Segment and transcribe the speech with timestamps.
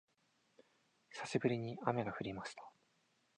[1.11, 2.63] 久しぶりに雨が降りました